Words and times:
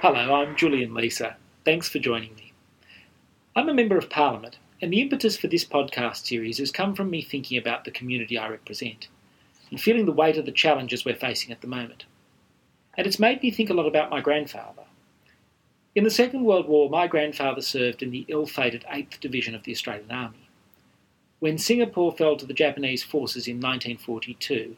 Hello, 0.00 0.32
I'm 0.32 0.54
Julian 0.54 0.92
Leeser. 0.92 1.34
Thanks 1.64 1.88
for 1.88 1.98
joining 1.98 2.32
me. 2.36 2.52
I'm 3.56 3.68
a 3.68 3.74
Member 3.74 3.98
of 3.98 4.08
Parliament, 4.08 4.56
and 4.80 4.92
the 4.92 5.00
impetus 5.00 5.36
for 5.36 5.48
this 5.48 5.64
podcast 5.64 6.24
series 6.24 6.58
has 6.58 6.70
come 6.70 6.94
from 6.94 7.10
me 7.10 7.20
thinking 7.20 7.58
about 7.58 7.84
the 7.84 7.90
community 7.90 8.38
I 8.38 8.48
represent 8.48 9.08
and 9.70 9.80
feeling 9.80 10.06
the 10.06 10.12
weight 10.12 10.36
of 10.36 10.46
the 10.46 10.52
challenges 10.52 11.04
we're 11.04 11.16
facing 11.16 11.50
at 11.50 11.62
the 11.62 11.66
moment. 11.66 12.04
And 12.96 13.08
it's 13.08 13.18
made 13.18 13.42
me 13.42 13.50
think 13.50 13.70
a 13.70 13.74
lot 13.74 13.88
about 13.88 14.08
my 14.08 14.20
grandfather. 14.20 14.84
In 15.96 16.04
the 16.04 16.10
Second 16.10 16.44
World 16.44 16.68
War, 16.68 16.88
my 16.88 17.08
grandfather 17.08 17.60
served 17.60 18.00
in 18.00 18.12
the 18.12 18.24
ill 18.28 18.46
fated 18.46 18.84
8th 18.88 19.18
Division 19.18 19.56
of 19.56 19.64
the 19.64 19.72
Australian 19.72 20.12
Army. 20.12 20.48
When 21.40 21.58
Singapore 21.58 22.12
fell 22.12 22.36
to 22.36 22.46
the 22.46 22.54
Japanese 22.54 23.02
forces 23.02 23.48
in 23.48 23.56
1942, 23.56 24.76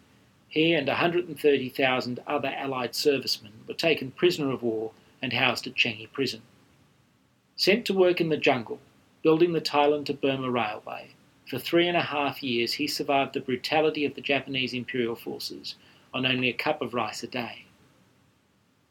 he 0.48 0.72
and 0.72 0.88
130,000 0.88 2.20
other 2.26 2.48
Allied 2.56 2.94
servicemen 2.94 3.52
were 3.68 3.74
taken 3.74 4.12
prisoner 4.12 4.50
of 4.50 4.62
war 4.62 4.92
and 5.22 5.32
housed 5.32 5.66
at 5.66 5.74
Changi 5.74 6.10
Prison. 6.10 6.42
Sent 7.56 7.84
to 7.86 7.94
work 7.94 8.20
in 8.20 8.28
the 8.28 8.36
jungle, 8.36 8.80
building 9.22 9.52
the 9.52 9.60
Thailand 9.60 10.06
to 10.06 10.14
Burma 10.14 10.50
Railway, 10.50 11.10
for 11.46 11.58
three 11.58 11.88
and 11.88 11.96
a 11.96 12.02
half 12.02 12.42
years 12.42 12.74
he 12.74 12.86
survived 12.86 13.34
the 13.34 13.40
brutality 13.40 14.04
of 14.04 14.14
the 14.14 14.20
Japanese 14.20 14.72
Imperial 14.72 15.16
forces 15.16 15.74
on 16.14 16.24
only 16.24 16.48
a 16.48 16.52
cup 16.52 16.80
of 16.80 16.94
rice 16.94 17.22
a 17.22 17.26
day. 17.26 17.64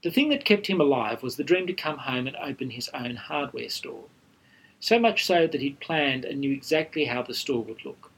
The 0.02 0.12
thing 0.12 0.30
that 0.30 0.46
kept 0.46 0.68
him 0.68 0.80
alive 0.80 1.24
was 1.24 1.36
the 1.36 1.44
dream 1.44 1.68
to 1.68 1.74
come 1.74 1.98
home 1.98 2.28
and 2.28 2.36
open 2.38 2.70
his 2.70 2.90
own 2.94 3.16
hardware 3.16 3.70
store, 3.70 4.06
so 4.80 4.98
much 4.98 5.26
so 5.26 5.48
that 5.48 5.62
he'd 5.62 5.80
planned 5.80 6.24
and 6.24 6.40
knew 6.40 6.52
exactly 6.52 7.06
how 7.06 7.22
the 7.22 7.34
store 7.34 7.64
would 7.64 7.84
look. 7.84 8.12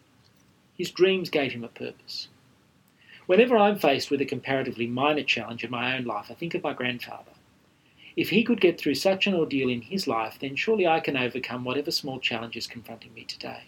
His 0.78 0.92
dreams 0.92 1.30
gave 1.30 1.54
him 1.54 1.64
a 1.64 1.68
purpose. 1.68 2.28
Whenever 3.26 3.58
I'm 3.58 3.80
faced 3.80 4.12
with 4.12 4.22
a 4.22 4.26
comparatively 4.26 4.88
minor 4.88 5.24
challenge 5.24 5.64
in 5.64 5.72
my 5.72 5.96
own 5.96 6.04
life, 6.06 6.28
I 6.30 6.34
think 6.34 6.54
of 6.54 6.64
my 6.64 6.74
grandfather. 6.74 7.32
If 8.16 8.30
he 8.30 8.44
could 8.44 8.60
get 8.60 8.80
through 8.80 8.96
such 8.96 9.28
an 9.28 9.34
ordeal 9.34 9.70
in 9.70 9.82
his 9.82 10.08
life, 10.08 10.38
then 10.40 10.56
surely 10.56 10.86
I 10.86 11.00
can 11.00 11.16
overcome 11.16 11.64
whatever 11.64 11.92
small 11.92 12.20
challenge 12.20 12.58
is 12.58 12.68
confronting 12.68 13.14
me 13.14 13.24
today. 13.24 13.64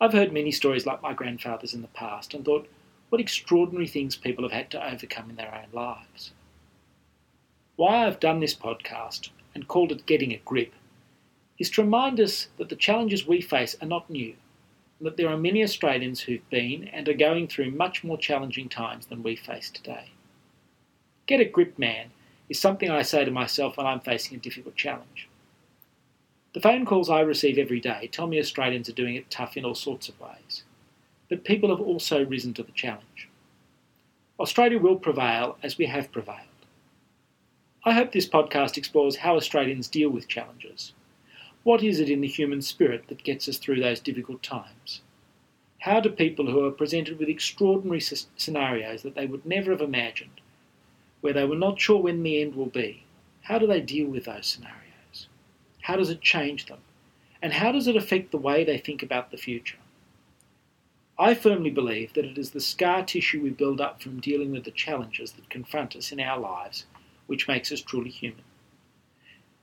I've 0.00 0.12
heard 0.12 0.32
many 0.32 0.52
stories 0.52 0.86
like 0.86 1.02
my 1.02 1.14
grandfather's 1.14 1.74
in 1.74 1.82
the 1.82 1.88
past 1.88 2.34
and 2.34 2.44
thought 2.44 2.68
what 3.08 3.20
extraordinary 3.20 3.86
things 3.86 4.14
people 4.14 4.44
have 4.44 4.52
had 4.52 4.70
to 4.70 4.92
overcome 4.92 5.30
in 5.30 5.36
their 5.36 5.54
own 5.54 5.68
lives. 5.72 6.32
Why 7.76 8.06
I've 8.06 8.20
done 8.20 8.40
this 8.40 8.54
podcast 8.54 9.30
and 9.54 9.68
called 9.68 9.92
it 9.92 10.06
Getting 10.06 10.32
a 10.32 10.38
Grip 10.38 10.72
is 11.58 11.70
to 11.70 11.82
remind 11.82 12.20
us 12.20 12.48
that 12.58 12.68
the 12.68 12.76
challenges 12.76 13.26
we 13.26 13.40
face 13.40 13.76
are 13.80 13.86
not 13.86 14.10
new, 14.10 14.34
and 14.98 15.06
that 15.06 15.16
there 15.16 15.28
are 15.28 15.36
many 15.36 15.62
Australians 15.62 16.20
who've 16.20 16.48
been 16.50 16.88
and 16.88 17.08
are 17.08 17.14
going 17.14 17.48
through 17.48 17.70
much 17.70 18.04
more 18.04 18.18
challenging 18.18 18.68
times 18.68 19.06
than 19.06 19.22
we 19.22 19.36
face 19.36 19.70
today. 19.70 20.10
Get 21.26 21.40
a 21.40 21.44
grip, 21.44 21.78
man, 21.78 22.10
is 22.48 22.60
something 22.60 22.90
I 22.90 23.02
say 23.02 23.24
to 23.24 23.30
myself 23.30 23.76
when 23.76 23.86
I'm 23.86 24.00
facing 24.00 24.36
a 24.36 24.40
difficult 24.40 24.76
challenge. 24.76 25.28
The 26.52 26.60
phone 26.60 26.86
calls 26.86 27.10
I 27.10 27.20
receive 27.20 27.58
every 27.58 27.80
day 27.80 28.08
tell 28.10 28.26
me 28.26 28.38
Australians 28.38 28.88
are 28.88 28.94
doing 28.94 29.14
it 29.14 29.30
tough 29.30 29.56
in 29.56 29.64
all 29.64 29.74
sorts 29.74 30.08
of 30.08 30.18
ways, 30.20 30.62
but 31.28 31.44
people 31.44 31.70
have 31.70 31.80
also 31.80 32.24
risen 32.24 32.54
to 32.54 32.62
the 32.62 32.72
challenge. 32.72 33.28
Australia 34.38 34.78
will 34.78 34.96
prevail 34.96 35.58
as 35.62 35.76
we 35.76 35.86
have 35.86 36.12
prevailed. 36.12 36.40
I 37.84 37.92
hope 37.92 38.12
this 38.12 38.28
podcast 38.28 38.76
explores 38.76 39.16
how 39.16 39.36
Australians 39.36 39.88
deal 39.88 40.10
with 40.10 40.28
challenges. 40.28 40.92
What 41.62 41.82
is 41.82 42.00
it 42.00 42.08
in 42.08 42.20
the 42.20 42.28
human 42.28 42.62
spirit 42.62 43.08
that 43.08 43.24
gets 43.24 43.48
us 43.48 43.58
through 43.58 43.80
those 43.80 44.00
difficult 44.00 44.42
times? 44.42 45.02
How 45.80 46.00
do 46.00 46.10
people 46.10 46.50
who 46.50 46.64
are 46.64 46.70
presented 46.70 47.18
with 47.18 47.28
extraordinary 47.28 48.00
scenarios 48.00 49.02
that 49.02 49.14
they 49.14 49.26
would 49.26 49.44
never 49.44 49.72
have 49.72 49.80
imagined 49.80 50.40
where 51.26 51.32
they 51.32 51.44
were 51.44 51.56
not 51.56 51.80
sure 51.80 52.00
when 52.00 52.22
the 52.22 52.40
end 52.40 52.54
will 52.54 52.66
be, 52.66 53.02
how 53.42 53.58
do 53.58 53.66
they 53.66 53.80
deal 53.80 54.06
with 54.06 54.26
those 54.26 54.46
scenarios? 54.46 55.26
How 55.82 55.96
does 55.96 56.08
it 56.08 56.20
change 56.20 56.66
them? 56.66 56.78
And 57.42 57.52
how 57.52 57.72
does 57.72 57.88
it 57.88 57.96
affect 57.96 58.30
the 58.30 58.38
way 58.38 58.62
they 58.62 58.78
think 58.78 59.02
about 59.02 59.32
the 59.32 59.36
future? 59.36 59.78
I 61.18 61.34
firmly 61.34 61.70
believe 61.70 62.12
that 62.12 62.24
it 62.24 62.38
is 62.38 62.52
the 62.52 62.60
scar 62.60 63.04
tissue 63.04 63.42
we 63.42 63.50
build 63.50 63.80
up 63.80 64.00
from 64.00 64.20
dealing 64.20 64.52
with 64.52 64.62
the 64.62 64.70
challenges 64.70 65.32
that 65.32 65.50
confront 65.50 65.96
us 65.96 66.12
in 66.12 66.20
our 66.20 66.38
lives 66.38 66.86
which 67.26 67.48
makes 67.48 67.72
us 67.72 67.80
truly 67.80 68.10
human. 68.10 68.44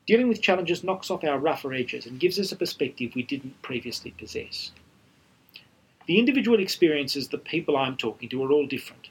Dealing 0.06 0.28
with 0.28 0.41
challenges 0.41 0.84
knocks 0.84 1.09
off 1.09 1.23
our 1.23 1.40
rougher 1.40 1.72
edges 1.72 2.06
and 2.06 2.19
gives 2.19 2.38
us 2.38 2.52
a 2.52 2.57
perspective 2.57 3.16
we 3.16 3.23
didn't 3.23 3.62
previously 3.62 4.12
possess. 4.12 4.72
The 6.07 6.19
individual 6.19 6.59
experiences 6.59 7.29
that 7.29 7.46
people 7.46 7.78
I'm 7.78 7.96
talking 7.96 8.28
to 8.28 8.44
are 8.44 8.52
all 8.52 8.68
different, 8.68 9.07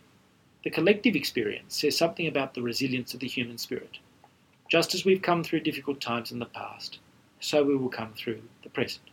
the 0.65 0.71
collective 0.71 1.17
experience 1.17 1.77
says 1.77 1.97
something 1.97 2.27
about 2.27 2.55
the 2.55 2.63
resilience 2.63 3.15
of 3.15 3.21
the 3.21 3.29
human 3.29 3.59
spirit. 3.59 3.99
Just 4.69 4.95
as 4.95 5.05
we've 5.05 5.23
come 5.23 5.43
through 5.43 5.61
difficult 5.61 6.01
times 6.01 6.31
in 6.31 6.39
the 6.39 6.47
past, 6.47 6.99
so 7.41 7.65
we 7.65 7.77
will 7.77 7.89
come 7.89 8.13
through 8.13 8.41
the 8.63 8.71
present. 8.71 9.05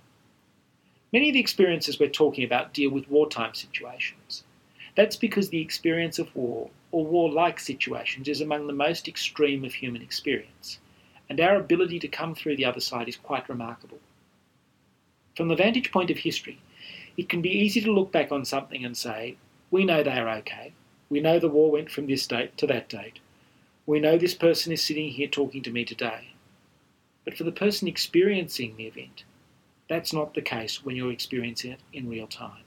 Many 1.11 1.29
of 1.29 1.33
the 1.33 1.39
experiences 1.39 1.99
we're 1.99 2.09
talking 2.09 2.43
about 2.43 2.73
deal 2.73 2.91
with 2.91 3.09
wartime 3.09 3.55
situations. 3.55 4.43
That's 4.95 5.15
because 5.15 5.49
the 5.49 5.61
experience 5.61 6.19
of 6.19 6.35
war, 6.35 6.69
or 6.91 7.03
war 7.05 7.31
like 7.31 7.59
situations, 7.59 8.27
is 8.27 8.41
among 8.41 8.67
the 8.67 8.73
most 8.73 9.07
extreme 9.07 9.65
of 9.65 9.73
human 9.73 10.03
experience, 10.03 10.77
and 11.29 11.39
our 11.39 11.55
ability 11.55 11.99
to 11.99 12.07
come 12.07 12.35
through 12.35 12.57
the 12.57 12.65
other 12.65 12.79
side 12.79 13.09
is 13.09 13.15
quite 13.15 13.49
remarkable. 13.49 13.99
From 15.35 15.47
the 15.47 15.55
vantage 15.55 15.91
point 15.91 16.11
of 16.11 16.17
history, 16.17 16.59
it 17.17 17.27
can 17.27 17.41
be 17.41 17.49
easy 17.49 17.81
to 17.81 17.91
look 17.91 18.11
back 18.11 18.31
on 18.31 18.45
something 18.45 18.85
and 18.85 18.95
say, 18.95 19.37
we 19.71 19.85
know 19.85 20.03
they 20.03 20.11
are 20.11 20.29
okay, 20.37 20.73
we 21.09 21.19
know 21.19 21.39
the 21.39 21.49
war 21.49 21.71
went 21.71 21.89
from 21.89 22.07
this 22.07 22.27
date 22.27 22.55
to 22.57 22.67
that 22.67 22.87
date. 22.87 23.19
We 23.85 23.99
know 23.99 24.17
this 24.17 24.35
person 24.35 24.71
is 24.71 24.83
sitting 24.83 25.09
here 25.09 25.27
talking 25.27 25.63
to 25.63 25.71
me 25.71 25.83
today. 25.83 26.29
But 27.25 27.35
for 27.35 27.43
the 27.43 27.51
person 27.51 27.87
experiencing 27.87 28.75
the 28.75 28.85
event, 28.85 29.23
that's 29.87 30.13
not 30.13 30.35
the 30.35 30.41
case 30.41 30.85
when 30.85 30.95
you're 30.95 31.11
experiencing 31.11 31.71
it 31.71 31.79
in 31.91 32.07
real 32.07 32.27
time. 32.27 32.63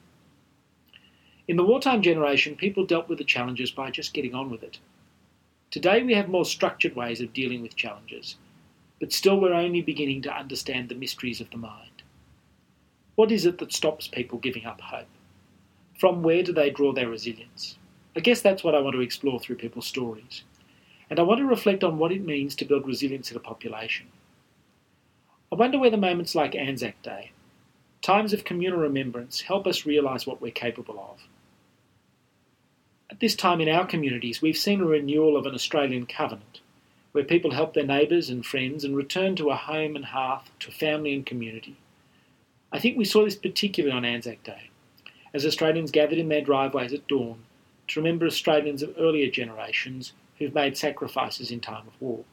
In 1.46 1.56
the 1.56 1.64
wartime 1.64 2.02
generation, 2.02 2.56
people 2.56 2.84
dealt 2.84 3.08
with 3.08 3.18
the 3.18 3.24
challenges 3.24 3.70
by 3.70 3.90
just 3.90 4.14
getting 4.14 4.34
on 4.34 4.50
with 4.50 4.62
it. 4.62 4.78
Today, 5.70 6.02
we 6.02 6.14
have 6.14 6.28
more 6.28 6.44
structured 6.44 6.96
ways 6.96 7.20
of 7.20 7.32
dealing 7.32 7.62
with 7.62 7.76
challenges, 7.76 8.36
but 9.00 9.12
still, 9.12 9.40
we're 9.40 9.54
only 9.54 9.82
beginning 9.82 10.22
to 10.22 10.36
understand 10.36 10.88
the 10.88 10.94
mysteries 10.94 11.40
of 11.40 11.50
the 11.50 11.56
mind. 11.56 12.02
What 13.14 13.32
is 13.32 13.46
it 13.46 13.58
that 13.58 13.72
stops 13.72 14.06
people 14.06 14.38
giving 14.38 14.66
up 14.66 14.80
hope? 14.80 15.06
From 15.98 16.22
where 16.22 16.42
do 16.42 16.52
they 16.52 16.70
draw 16.70 16.92
their 16.92 17.08
resilience? 17.08 17.76
I 18.14 18.20
guess 18.20 18.42
that's 18.42 18.62
what 18.62 18.74
I 18.74 18.80
want 18.80 18.94
to 18.94 19.00
explore 19.00 19.40
through 19.40 19.56
people's 19.56 19.86
stories. 19.86 20.42
And 21.08 21.18
I 21.18 21.22
want 21.22 21.40
to 21.40 21.46
reflect 21.46 21.82
on 21.82 21.98
what 21.98 22.12
it 22.12 22.24
means 22.24 22.54
to 22.56 22.64
build 22.64 22.86
resilience 22.86 23.30
in 23.30 23.36
a 23.36 23.40
population. 23.40 24.06
I 25.50 25.56
wonder 25.56 25.78
whether 25.78 25.96
moments 25.96 26.34
like 26.34 26.54
Anzac 26.54 27.02
Day, 27.02 27.32
times 28.02 28.32
of 28.32 28.44
communal 28.44 28.78
remembrance, 28.78 29.42
help 29.42 29.66
us 29.66 29.86
realise 29.86 30.26
what 30.26 30.40
we're 30.40 30.50
capable 30.50 30.98
of. 30.98 31.26
At 33.10 33.20
this 33.20 33.34
time 33.34 33.60
in 33.60 33.68
our 33.68 33.86
communities, 33.86 34.40
we've 34.40 34.56
seen 34.56 34.80
a 34.80 34.86
renewal 34.86 35.36
of 35.36 35.44
an 35.44 35.54
Australian 35.54 36.06
covenant, 36.06 36.60
where 37.12 37.24
people 37.24 37.50
help 37.50 37.74
their 37.74 37.84
neighbours 37.84 38.30
and 38.30 38.44
friends 38.44 38.84
and 38.84 38.96
return 38.96 39.36
to 39.36 39.50
a 39.50 39.56
home 39.56 39.96
and 39.96 40.06
hearth, 40.06 40.50
to 40.60 40.70
family 40.70 41.14
and 41.14 41.26
community. 41.26 41.76
I 42.72 42.78
think 42.78 42.96
we 42.96 43.04
saw 43.04 43.24
this 43.24 43.36
particularly 43.36 43.94
on 43.94 44.06
Anzac 44.06 44.42
Day, 44.42 44.70
as 45.34 45.44
Australians 45.44 45.90
gathered 45.90 46.18
in 46.18 46.30
their 46.30 46.40
driveways 46.40 46.94
at 46.94 47.06
dawn 47.06 47.44
to 47.92 48.00
remember 48.00 48.26
Australians 48.26 48.82
of 48.82 48.94
earlier 48.98 49.30
generations 49.30 50.12
who've 50.38 50.54
made 50.54 50.76
sacrifices 50.76 51.50
in 51.50 51.60
time 51.60 51.86
of 51.86 52.00
war. 52.00 52.24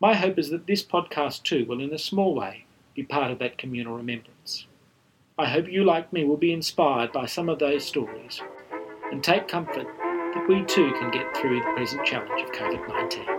My 0.00 0.14
hope 0.14 0.38
is 0.38 0.50
that 0.50 0.66
this 0.66 0.82
podcast 0.82 1.42
too 1.42 1.64
will, 1.66 1.80
in 1.80 1.92
a 1.92 1.98
small 1.98 2.34
way, 2.34 2.64
be 2.94 3.02
part 3.02 3.30
of 3.30 3.38
that 3.40 3.58
communal 3.58 3.96
remembrance. 3.96 4.66
I 5.38 5.46
hope 5.46 5.68
you, 5.68 5.84
like 5.84 6.12
me, 6.12 6.24
will 6.24 6.36
be 6.36 6.52
inspired 6.52 7.12
by 7.12 7.26
some 7.26 7.48
of 7.48 7.58
those 7.58 7.84
stories 7.84 8.40
and 9.12 9.22
take 9.22 9.46
comfort 9.46 9.86
that 9.86 10.46
we 10.48 10.64
too 10.64 10.92
can 10.98 11.10
get 11.10 11.36
through 11.36 11.60
the 11.60 11.72
present 11.74 12.04
challenge 12.04 12.42
of 12.42 12.52
COVID 12.52 12.88
19. 12.88 13.37